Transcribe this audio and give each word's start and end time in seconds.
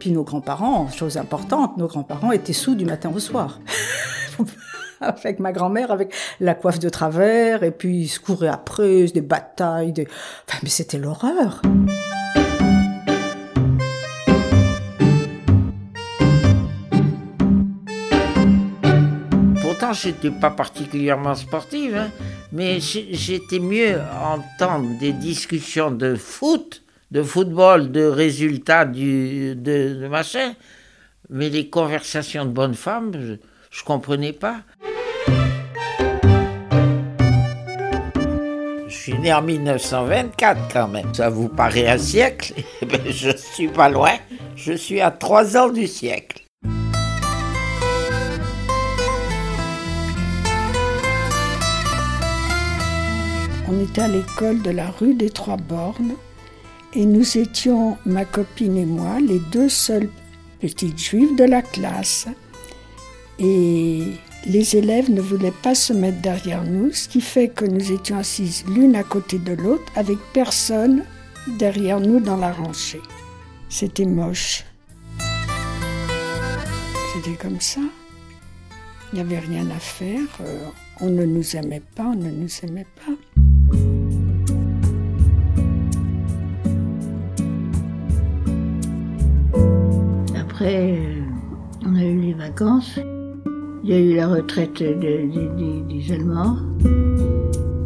Puis 0.00 0.12
nos 0.12 0.24
grands-parents, 0.24 0.88
chose 0.88 1.18
importante, 1.18 1.76
nos 1.76 1.86
grands-parents 1.86 2.32
étaient 2.32 2.54
sous 2.54 2.74
du 2.74 2.86
matin 2.86 3.12
au 3.14 3.18
soir. 3.18 3.60
avec 5.02 5.38
ma 5.40 5.52
grand-mère, 5.52 5.90
avec 5.90 6.14
la 6.40 6.54
coiffe 6.54 6.78
de 6.78 6.88
travers, 6.88 7.62
et 7.62 7.70
puis 7.70 8.04
ils 8.04 8.08
se 8.08 8.18
couraient 8.18 8.48
après, 8.48 9.04
des 9.04 9.20
batailles. 9.20 9.92
Enfin, 10.48 10.58
mais 10.62 10.70
c'était 10.70 10.96
l'horreur. 10.96 11.60
Pourtant, 19.60 19.92
j'étais 19.92 20.30
pas 20.30 20.50
particulièrement 20.50 21.34
sportive, 21.34 21.94
hein, 21.94 22.08
mais 22.52 22.80
j'étais 22.80 23.58
mieux 23.58 24.00
entendre 24.24 24.98
des 24.98 25.12
discussions 25.12 25.90
de 25.90 26.14
foot, 26.14 26.82
de 27.10 27.22
football, 27.22 27.90
de 27.90 28.04
résultats 28.04 28.84
de, 28.84 30.06
machin, 30.08 30.54
mais 31.28 31.48
les 31.48 31.68
conversations 31.68 32.44
de 32.44 32.50
bonnes 32.50 32.74
femmes, 32.74 33.12
je, 33.14 33.34
je 33.70 33.84
comprenais 33.84 34.32
pas. 34.32 34.60
Je 38.88 38.94
suis 38.94 39.18
né 39.18 39.32
en 39.32 39.42
1924 39.42 40.60
quand 40.72 40.88
même. 40.88 41.14
Ça 41.14 41.30
vous 41.30 41.48
paraît 41.48 41.88
un 41.88 41.98
siècle? 41.98 42.54
Eh 42.82 42.86
ben, 42.86 43.00
Je 43.08 43.36
suis 43.36 43.68
pas 43.68 43.88
loin. 43.88 44.12
Je 44.56 44.72
suis 44.72 45.00
à 45.00 45.10
trois 45.10 45.56
ans 45.56 45.70
du 45.70 45.86
siècle. 45.86 46.44
On 53.68 53.80
était 53.80 54.02
à 54.02 54.08
l'école 54.08 54.60
de 54.62 54.70
la 54.70 54.90
rue 54.90 55.14
des 55.14 55.30
Trois 55.30 55.56
Bornes 55.56 56.14
et 56.94 57.06
nous 57.06 57.38
étions, 57.38 57.96
ma 58.04 58.24
copine 58.24 58.76
et 58.76 58.84
moi, 58.84 59.20
les 59.20 59.38
deux 59.52 59.68
seules 59.68 60.08
petites 60.60 60.98
juives 60.98 61.36
de 61.36 61.44
la 61.44 61.62
classe. 61.62 62.26
Et 63.38 64.02
les 64.46 64.76
élèves 64.76 65.10
ne 65.10 65.20
voulaient 65.20 65.54
pas 65.62 65.74
se 65.74 65.92
mettre 65.92 66.20
derrière 66.20 66.64
nous, 66.64 66.92
ce 66.92 67.08
qui 67.08 67.20
fait 67.20 67.48
que 67.48 67.64
nous 67.64 67.92
étions 67.92 68.18
assises 68.18 68.64
l'une 68.68 68.96
à 68.96 69.02
côté 69.02 69.38
de 69.38 69.52
l'autre 69.52 69.90
avec 69.96 70.18
personne 70.32 71.04
derrière 71.58 72.00
nous 72.00 72.20
dans 72.20 72.36
la 72.36 72.52
rangée. 72.52 73.00
C'était 73.68 74.04
moche. 74.04 74.64
C'était 77.14 77.36
comme 77.36 77.60
ça. 77.60 77.80
Il 79.12 79.16
n'y 79.16 79.20
avait 79.20 79.38
rien 79.38 79.68
à 79.70 79.78
faire. 79.78 80.22
Euh, 80.40 80.66
on 81.00 81.10
ne 81.10 81.24
nous 81.24 81.56
aimait 81.56 81.82
pas, 81.94 82.04
on 82.04 82.14
ne 82.14 82.30
nous 82.30 82.50
aimait 82.62 82.86
pas. 82.96 83.12
Après, 90.60 90.92
euh, 90.92 91.22
on 91.86 91.94
a 91.96 92.04
eu 92.04 92.20
les 92.20 92.34
vacances. 92.34 92.98
Il 93.82 93.88
y 93.88 93.94
a 93.94 93.98
eu 93.98 94.14
la 94.14 94.28
retraite 94.28 94.82
des 94.82 96.12
Allemands. 96.12 96.58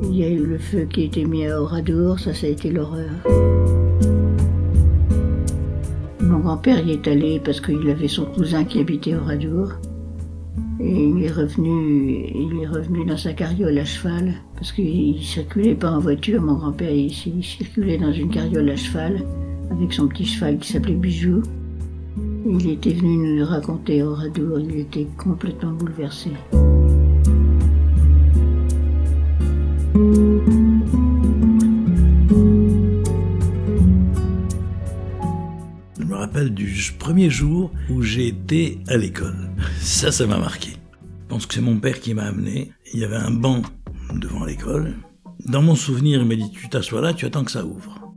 Il 0.02 0.16
y 0.16 0.24
a 0.24 0.28
eu 0.28 0.44
le 0.44 0.58
feu 0.58 0.84
qui 0.90 1.02
a 1.02 1.04
été 1.04 1.24
mis 1.24 1.46
à 1.46 1.62
Oradour, 1.62 2.18
ça, 2.18 2.34
ça 2.34 2.48
a 2.48 2.50
été 2.50 2.72
l'horreur. 2.72 3.12
Mon 6.20 6.40
grand-père 6.40 6.84
y 6.84 6.90
est 6.90 7.06
allé 7.06 7.40
parce 7.44 7.60
qu'il 7.60 7.88
avait 7.88 8.08
son 8.08 8.24
cousin 8.24 8.64
qui 8.64 8.80
habitait 8.80 9.14
Oradour. 9.14 9.74
Et 10.80 11.04
il 11.10 11.22
est 11.22 11.30
revenu, 11.30 12.26
il 12.34 12.60
est 12.60 12.66
revenu 12.66 13.04
dans 13.06 13.16
sa 13.16 13.34
carriole 13.34 13.78
à 13.78 13.84
cheval, 13.84 14.34
parce 14.56 14.72
qu'il 14.72 15.22
circulait 15.22 15.76
pas 15.76 15.92
en 15.92 16.00
voiture, 16.00 16.42
mon 16.42 16.54
grand-père, 16.54 16.90
il 16.90 17.14
circulait 17.14 17.98
dans 17.98 18.12
une 18.12 18.30
carriole 18.30 18.68
à 18.68 18.74
cheval, 18.74 19.20
avec 19.70 19.92
son 19.92 20.08
petit 20.08 20.24
cheval 20.24 20.58
qui 20.58 20.72
s'appelait 20.72 20.94
Bijou. 20.94 21.40
Il 22.46 22.68
était 22.68 22.92
venu 22.92 23.16
nous 23.16 23.36
le 23.36 23.44
raconter 23.44 24.02
au 24.02 24.14
radeau, 24.14 24.58
il 24.58 24.80
était 24.80 25.06
complètement 25.16 25.72
bouleversé. 25.72 26.30
Je 35.98 36.04
me 36.04 36.14
rappelle 36.14 36.52
du 36.52 36.92
premier 36.98 37.30
jour 37.30 37.70
où 37.88 38.02
j'ai 38.02 38.28
été 38.28 38.78
à 38.88 38.98
l'école. 38.98 39.50
Ça, 39.80 40.12
ça 40.12 40.26
m'a 40.26 40.38
marqué. 40.38 40.72
Je 41.22 41.28
pense 41.28 41.46
que 41.46 41.54
c'est 41.54 41.62
mon 41.62 41.78
père 41.78 41.98
qui 41.98 42.12
m'a 42.12 42.24
amené. 42.24 42.72
Il 42.92 43.00
y 43.00 43.04
avait 43.04 43.16
un 43.16 43.30
banc 43.30 43.62
devant 44.14 44.44
l'école. 44.44 44.96
Dans 45.46 45.62
mon 45.62 45.74
souvenir, 45.74 46.20
il 46.20 46.28
m'a 46.28 46.36
dit 46.36 46.50
Tu 46.52 46.68
t'assois 46.68 47.00
là, 47.00 47.14
tu 47.14 47.24
attends 47.24 47.44
que 47.44 47.50
ça 47.50 47.64
ouvre. 47.64 48.12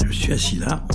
Je 0.00 0.06
me 0.06 0.12
suis 0.12 0.32
assis 0.32 0.58
là. 0.58 0.86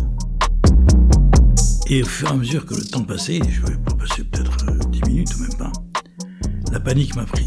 Et 1.89 2.01
au 2.01 2.05
fur 2.05 2.29
et 2.29 2.31
à 2.31 2.35
mesure 2.35 2.65
que 2.65 2.75
le 2.75 2.85
temps 2.85 3.03
passait, 3.03 3.39
je 3.49 3.61
vais 3.61 3.77
pas 3.77 3.93
passer 3.93 4.23
peut-être 4.23 4.65
10 4.89 5.01
euh, 5.01 5.07
minutes 5.07 5.35
ou 5.35 5.41
même 5.41 5.57
pas, 5.57 5.71
la 6.71 6.79
panique 6.79 7.13
m'a 7.15 7.25
pris. 7.25 7.45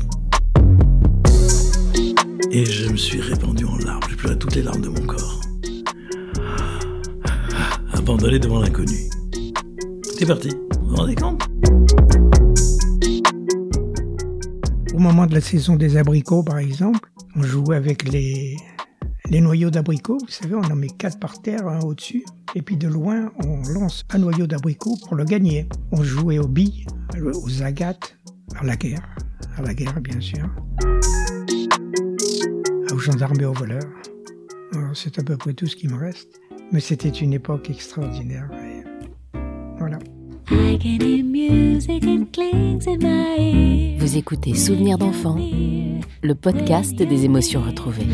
Et 2.50 2.64
je 2.66 2.90
me 2.90 2.96
suis 2.96 3.20
répandu 3.20 3.64
en 3.64 3.76
larmes, 3.78 4.02
j'ai 4.10 4.16
pleuré 4.16 4.38
toutes 4.38 4.54
les 4.54 4.62
larmes 4.62 4.82
de 4.82 4.88
mon 4.88 5.06
corps. 5.06 5.40
Abandonné 7.92 8.38
devant 8.38 8.60
l'inconnu. 8.60 9.08
C'est 10.18 10.26
parti, 10.26 10.50
vous 10.80 10.90
vous 10.90 10.96
rendez 10.96 11.14
compte? 11.14 11.42
Au 14.94 14.98
moment 14.98 15.26
de 15.26 15.34
la 15.34 15.40
saison 15.40 15.76
des 15.76 15.96
abricots, 15.96 16.42
par 16.42 16.58
exemple, 16.58 17.10
on 17.36 17.42
jouait 17.42 17.76
avec 17.76 18.10
les, 18.10 18.56
les 19.30 19.40
noyaux 19.40 19.70
d'abricots, 19.70 20.18
vous 20.20 20.28
savez, 20.28 20.54
on 20.54 20.62
en 20.62 20.76
met 20.76 20.88
quatre 20.88 21.18
par 21.18 21.40
terre, 21.42 21.66
un 21.66 21.80
au-dessus. 21.80 22.24
Et 22.54 22.62
puis 22.62 22.76
de 22.76 22.88
loin, 22.88 23.32
on 23.44 23.62
lance 23.68 24.04
un 24.10 24.18
noyau 24.18 24.46
d'abricot 24.46 24.96
pour 25.04 25.16
le 25.16 25.24
gagner. 25.24 25.68
On 25.92 26.02
jouait 26.02 26.38
aux 26.38 26.48
billes, 26.48 26.86
aux 27.20 27.62
agates, 27.62 28.16
à 28.58 28.64
la 28.64 28.76
guerre. 28.76 29.02
À 29.56 29.62
la 29.62 29.74
guerre, 29.74 30.00
bien 30.00 30.20
sûr. 30.20 30.48
Aux 32.92 32.98
gendarmes 32.98 33.40
et 33.40 33.44
aux 33.44 33.52
voleurs. 33.52 33.82
C'est 34.94 35.18
à 35.18 35.22
peu 35.22 35.36
près 35.36 35.52
tout 35.52 35.66
ce 35.66 35.76
qui 35.76 35.88
me 35.88 35.96
reste. 35.96 36.40
Mais 36.72 36.80
c'était 36.80 37.08
une 37.08 37.32
époque 37.32 37.70
extraordinaire. 37.70 38.48
Vous 43.98 44.16
écoutez 44.16 44.54
Souvenirs 44.54 44.98
d'enfants, 44.98 45.38
le 46.22 46.34
podcast 46.34 46.94
des 46.96 47.24
émotions 47.24 47.62
retrouvées. 47.62 48.06